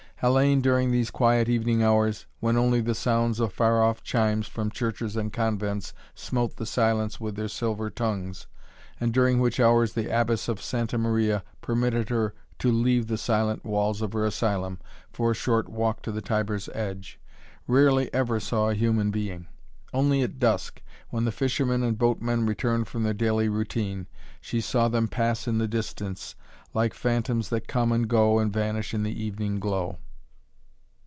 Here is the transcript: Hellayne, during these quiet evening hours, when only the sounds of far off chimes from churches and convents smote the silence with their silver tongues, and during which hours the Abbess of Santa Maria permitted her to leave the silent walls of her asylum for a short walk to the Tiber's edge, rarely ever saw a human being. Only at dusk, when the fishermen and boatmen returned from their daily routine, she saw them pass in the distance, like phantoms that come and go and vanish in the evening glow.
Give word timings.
Hellayne, 0.23 0.61
during 0.61 0.91
these 0.91 1.09
quiet 1.09 1.49
evening 1.49 1.81
hours, 1.81 2.27
when 2.39 2.55
only 2.55 2.79
the 2.79 2.93
sounds 2.93 3.39
of 3.39 3.51
far 3.51 3.81
off 3.81 4.03
chimes 4.03 4.45
from 4.47 4.69
churches 4.69 5.15
and 5.15 5.33
convents 5.33 5.95
smote 6.13 6.57
the 6.57 6.65
silence 6.67 7.19
with 7.19 7.35
their 7.35 7.47
silver 7.47 7.89
tongues, 7.89 8.45
and 8.99 9.11
during 9.11 9.39
which 9.39 9.59
hours 9.59 9.93
the 9.93 10.11
Abbess 10.11 10.47
of 10.47 10.61
Santa 10.61 10.99
Maria 10.99 11.43
permitted 11.61 12.09
her 12.09 12.35
to 12.59 12.71
leave 12.71 13.07
the 13.07 13.17
silent 13.17 13.65
walls 13.65 14.03
of 14.03 14.13
her 14.13 14.23
asylum 14.23 14.77
for 15.11 15.31
a 15.31 15.33
short 15.33 15.67
walk 15.69 16.03
to 16.03 16.11
the 16.11 16.21
Tiber's 16.21 16.69
edge, 16.75 17.19
rarely 17.65 18.07
ever 18.13 18.39
saw 18.39 18.69
a 18.69 18.75
human 18.75 19.09
being. 19.09 19.47
Only 19.91 20.21
at 20.21 20.37
dusk, 20.37 20.83
when 21.09 21.25
the 21.25 21.31
fishermen 21.31 21.81
and 21.81 21.97
boatmen 21.97 22.45
returned 22.45 22.87
from 22.87 23.01
their 23.01 23.15
daily 23.15 23.49
routine, 23.49 24.05
she 24.39 24.61
saw 24.61 24.87
them 24.87 25.07
pass 25.07 25.47
in 25.47 25.57
the 25.57 25.67
distance, 25.67 26.35
like 26.75 26.93
phantoms 26.93 27.49
that 27.49 27.67
come 27.67 27.91
and 27.91 28.07
go 28.07 28.37
and 28.37 28.53
vanish 28.53 28.93
in 28.93 29.01
the 29.01 29.19
evening 29.23 29.59
glow. 29.59 29.97